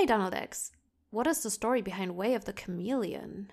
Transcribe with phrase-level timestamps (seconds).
[0.00, 0.72] Hey, X,
[1.10, 3.52] what is the story behind Way of the Chameleon?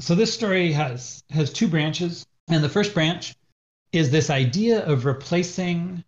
[0.00, 3.36] So this story has has two branches, and the first branch
[3.92, 6.02] is this idea of replacing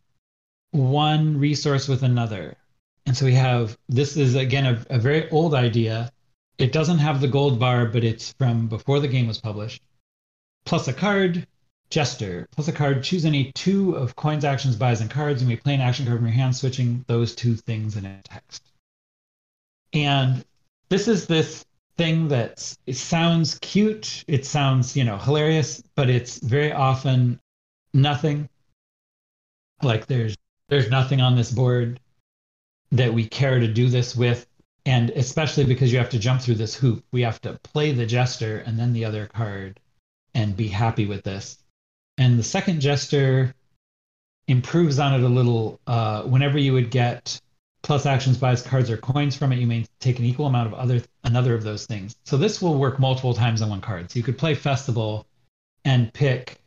[0.73, 2.57] one resource with another.
[3.07, 6.11] And so we have this is again a, a very old idea.
[6.59, 9.83] It doesn't have the gold bar, but it's from before the game was published.
[10.65, 11.47] Plus a card,
[11.91, 12.49] Jester.
[12.51, 15.43] Plus a card, choose any two of coins, actions, buys, and cards.
[15.43, 18.21] and we play an action card from your hand, switching those two things in a
[18.25, 18.65] text.
[19.93, 20.45] And
[20.89, 21.65] this is this
[21.97, 27.41] thing that it sounds cute, it sounds, you know, hilarious, but it's very often
[27.95, 28.49] nothing.
[29.83, 30.37] Like there's
[30.69, 32.01] there's nothing on this board
[32.93, 34.47] that we care to do this with.
[34.85, 38.07] And especially because you have to jump through this hoop, we have to play the
[38.07, 39.81] jester and then the other card
[40.35, 41.59] and be happy with this.
[42.19, 43.55] And the second jester
[44.47, 45.81] improves on it a little.
[45.87, 47.41] Uh, whenever you would get
[47.87, 50.75] plus actions, buys, cards, or coins from it, you may take an equal amount of
[50.75, 52.17] other another of those things.
[52.25, 54.11] So this will work multiple times on one card.
[54.11, 55.27] So you could play festival
[55.85, 56.61] and pick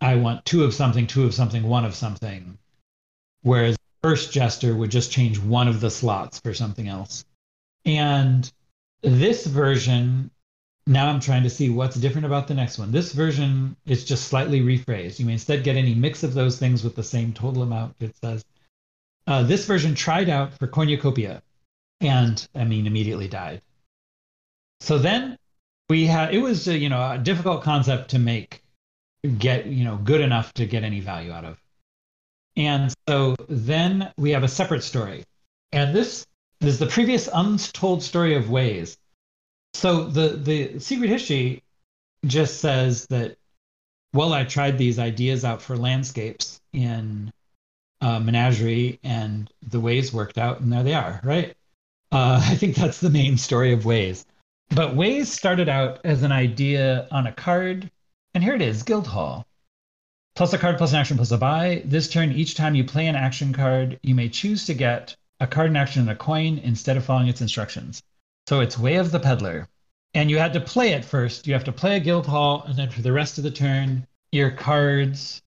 [0.00, 2.58] I want two of something, two of something, one of something.
[3.42, 7.24] Whereas first jester would just change one of the slots for something else.
[7.84, 8.50] And
[9.00, 10.30] this version,
[10.86, 12.92] now I'm trying to see what's different about the next one.
[12.92, 15.18] This version is just slightly rephrased.
[15.18, 18.14] You may instead get any mix of those things with the same total amount, it
[18.22, 18.44] says.
[19.26, 21.42] Uh, this version tried out for cornucopia
[22.00, 23.62] and, I mean, immediately died.
[24.80, 25.38] So then
[25.88, 28.62] we had, it was, a, you know, a difficult concept to make
[29.38, 31.58] get you know good enough to get any value out of.
[32.56, 35.24] And so then we have a separate story.
[35.72, 36.26] And this
[36.60, 38.96] is the previous untold story of ways
[39.76, 41.62] so the the secret history
[42.24, 43.36] just says that
[44.14, 47.30] well i tried these ideas out for landscapes in
[48.00, 51.54] uh, menagerie and the ways worked out and there they are right
[52.12, 54.24] uh, i think that's the main story of ways
[54.70, 57.90] but ways started out as an idea on a card
[58.36, 59.46] and here it is, Guildhall.
[60.34, 61.80] Plus a card, plus an action, plus a buy.
[61.86, 65.46] This turn, each time you play an action card, you may choose to get a
[65.46, 68.02] card in action and a coin instead of following its instructions.
[68.46, 69.68] So it's Way of the Peddler.
[70.12, 71.46] And you had to play it first.
[71.46, 74.50] You have to play a Guildhall, and then for the rest of the turn, your
[74.50, 75.40] cards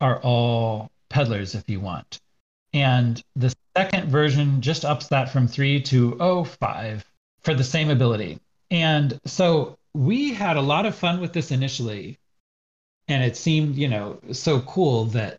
[0.00, 2.20] are all peddlers if you want.
[2.72, 7.04] And the second version just ups that from three to oh five
[7.42, 8.38] for the same ability.
[8.70, 12.18] And so we had a lot of fun with this initially,
[13.08, 15.38] and it seemed, you know, so cool that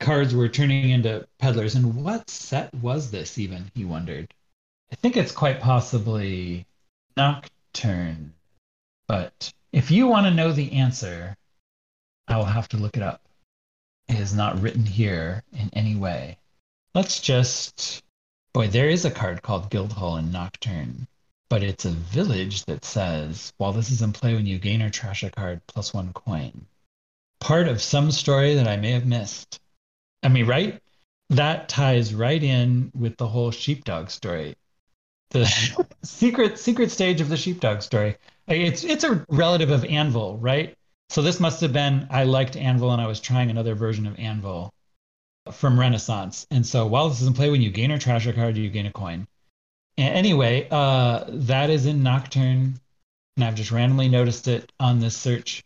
[0.00, 1.76] cards were turning into peddlers.
[1.76, 3.70] And what set was this even?
[3.74, 4.34] He wondered.
[4.90, 6.66] I think it's quite possibly
[7.16, 8.32] Nocturne.
[9.06, 11.36] But if you want to know the answer,
[12.26, 13.20] I will have to look it up.
[14.08, 16.38] Is not written here in any way.
[16.94, 18.02] Let's just.
[18.52, 21.06] Boy, there is a card called Guildhall in Nocturne
[21.48, 24.90] but it's a village that says, while this is in play when you gain or
[24.90, 26.66] trash a card, plus one coin.
[27.40, 29.60] Part of some story that I may have missed.
[30.22, 30.80] I mean, right?
[31.30, 34.56] That ties right in with the whole sheepdog story.
[35.30, 35.46] The
[36.02, 38.16] secret secret stage of the sheepdog story.
[38.46, 40.76] It's it's a relative of Anvil, right?
[41.10, 44.18] So this must have been I liked Anvil and I was trying another version of
[44.18, 44.70] Anvil
[45.52, 46.46] from Renaissance.
[46.50, 48.92] And so while this is in play, when you gain a card, you gain a
[48.92, 49.26] coin.
[49.96, 52.78] Anyway, uh, that is in Nocturne,
[53.36, 55.62] and I've just randomly noticed it on this search.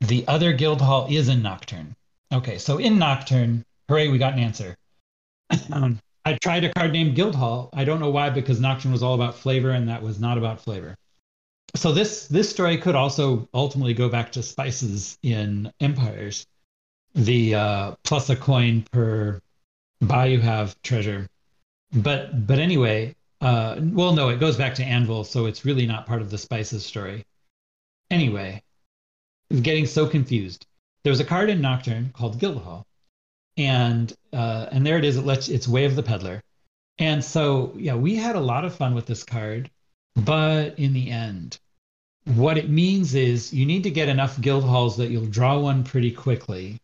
[0.00, 1.94] The other guild hall is in Nocturne.
[2.32, 4.76] Okay, so in Nocturne, hooray, we got an answer.
[5.72, 7.68] um, I tried a card named Guildhall.
[7.74, 10.60] I don't know why, because Nocturne was all about flavor, and that was not about
[10.60, 10.96] flavor.
[11.76, 16.46] So this this story could also ultimately go back to spices in Empires,
[17.14, 19.40] the uh, plus a coin per
[20.00, 21.28] buy you have treasure.
[21.92, 26.06] But but anyway, uh, well, no, it goes back to Anvil, so it's really not
[26.06, 27.24] part of the Spices story.
[28.10, 28.62] Anyway,
[29.62, 30.66] getting so confused.
[31.02, 32.86] There was a card in Nocturne called Guildhall,
[33.56, 35.16] and uh, and there it is.
[35.16, 36.42] It lets it's Way of the Peddler,
[36.98, 39.70] and so yeah, we had a lot of fun with this card,
[40.16, 41.58] but in the end,
[42.24, 45.84] what it means is you need to get enough guild halls that you'll draw one
[45.84, 46.78] pretty quickly,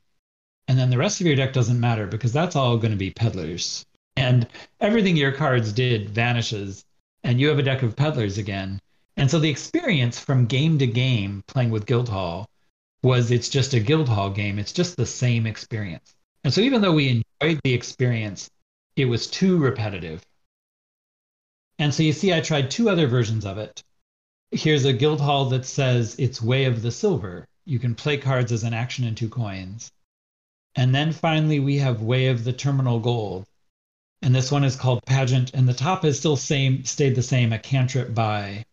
[0.68, 3.10] and then the rest of your deck doesn't matter because that's all going to be
[3.10, 3.84] peddlers.
[4.16, 4.46] And
[4.80, 6.84] everything your cards did vanishes
[7.24, 8.80] and you have a deck of peddlers again.
[9.16, 12.48] And so the experience from game to game playing with guildhall
[13.02, 14.58] was it's just a guildhall game.
[14.58, 16.14] It's just the same experience.
[16.44, 18.50] And so even though we enjoyed the experience
[18.96, 20.22] it was too repetitive.
[21.78, 23.82] And so you see i tried two other versions of it
[24.50, 28.64] here's a guildhall that says it's way of the silver you can play cards as
[28.64, 29.92] an action and two coins
[30.74, 33.46] and then finally we have way of the terminal gold
[34.22, 37.52] and this one is called Pageant, and the top is still same stayed the same,
[37.52, 38.66] a cantrip buy.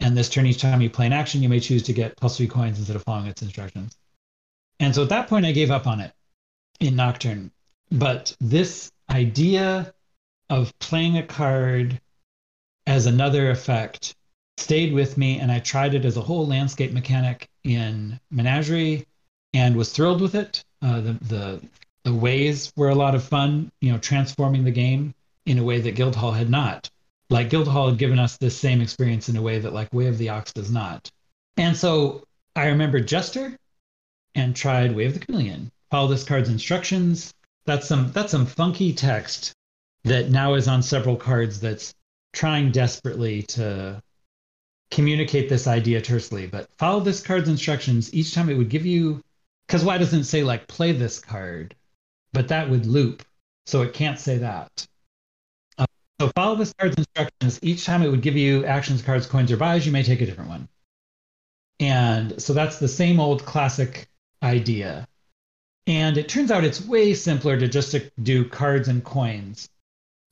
[0.00, 2.38] And this turn, each time you play an action, you may choose to get plus
[2.38, 3.94] three coins instead of following its instructions.
[4.78, 6.12] And so at that point, I gave up on it
[6.80, 7.52] in Nocturne.
[7.90, 9.92] But this idea
[10.48, 12.00] of playing a card
[12.86, 14.14] as another effect
[14.60, 19.06] stayed with me, and I tried it as a whole landscape mechanic in Menagerie
[19.54, 20.64] and was thrilled with it.
[20.82, 21.60] Uh, the, the
[22.04, 25.14] the ways were a lot of fun, you know, transforming the game
[25.46, 26.88] in a way that Guildhall had not.
[27.28, 30.18] Like Guildhall had given us this same experience in a way that like Way of
[30.18, 31.10] the Ox does not.
[31.56, 32.24] And so
[32.56, 33.56] I remember Jester
[34.34, 35.70] and tried Way of the Chameleon.
[35.90, 37.34] Follow this card's instructions.
[37.66, 39.52] That's some that's some funky text
[40.04, 41.94] that now is on several cards that's
[42.32, 44.02] trying desperately to
[44.90, 46.46] communicate this idea tersely.
[46.46, 48.12] But follow this card's instructions.
[48.14, 49.22] Each time it would give you
[49.66, 51.74] because why doesn't it say like play this card?
[52.32, 53.24] But that would loop,
[53.66, 54.86] so it can't say that.
[55.78, 55.86] Uh,
[56.20, 57.58] so follow this card's instructions.
[57.62, 60.26] Each time it would give you actions, cards, coins, or buys, you may take a
[60.26, 60.68] different one.
[61.80, 64.08] And so that's the same old classic
[64.42, 65.06] idea.
[65.86, 69.68] And it turns out it's way simpler to just to do cards and coins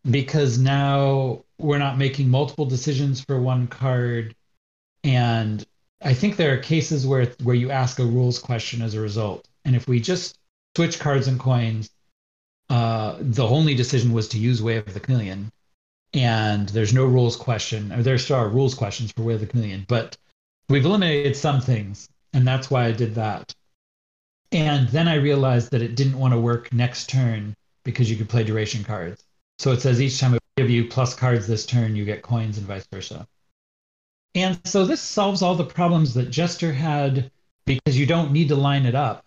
[0.08, 4.34] because now we're not making multiple decisions for one card.
[5.08, 5.64] And
[6.02, 9.48] I think there are cases where where you ask a rules question as a result.
[9.64, 10.36] And if we just
[10.76, 11.88] switch cards and coins,
[12.68, 15.50] uh, the only decision was to use Way of the Chameleon.
[16.12, 19.46] And there's no rules question, or there still are rules questions for Way of the
[19.46, 20.16] Chameleon, but
[20.68, 22.08] we've eliminated some things.
[22.34, 23.54] And that's why I did that.
[24.52, 28.28] And then I realized that it didn't want to work next turn because you could
[28.28, 29.24] play duration cards.
[29.58, 32.58] So it says each time I give you plus cards this turn, you get coins
[32.58, 33.26] and vice versa.
[34.34, 37.30] And so this solves all the problems that Jester had
[37.64, 39.24] because you don't need to line it up.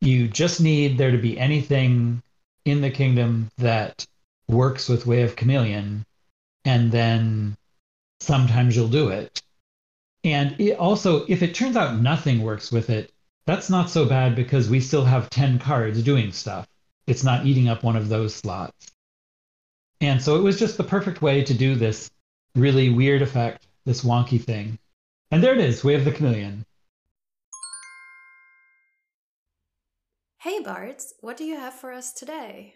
[0.00, 2.22] You just need there to be anything
[2.64, 4.06] in the kingdom that
[4.48, 6.04] works with Way of Chameleon,
[6.64, 7.56] and then
[8.20, 9.42] sometimes you'll do it.
[10.24, 13.12] And it also, if it turns out nothing works with it,
[13.46, 16.66] that's not so bad because we still have 10 cards doing stuff.
[17.06, 18.92] It's not eating up one of those slots.
[20.00, 22.10] And so it was just the perfect way to do this
[22.54, 24.78] really weird effect, this wonky thing.
[25.30, 26.64] And there it is, We have the Chameleon.
[30.38, 32.74] Hey Bards, what do you have for us today?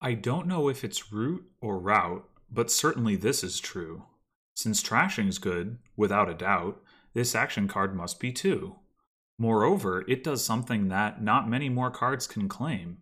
[0.00, 4.04] I don't know if it's root or route, but certainly this is true.
[4.54, 6.80] Since trashing's good, without a doubt,
[7.14, 8.76] this action card must be too.
[9.38, 12.98] Moreover, it does something that not many more cards can claim.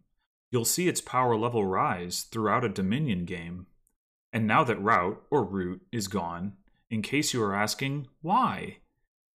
[0.50, 3.66] You'll see its power level rise throughout a Dominion game.
[4.36, 6.58] And now that Route, or Root, is gone,
[6.90, 8.80] in case you are asking, why?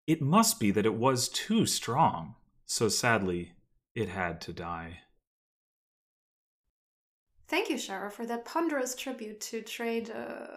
[0.06, 2.34] It must be that it was too strong,
[2.66, 3.54] so sadly,
[3.94, 4.98] it had to die.
[7.48, 10.48] Thank you, Sharur, for that ponderous tribute to trade uh.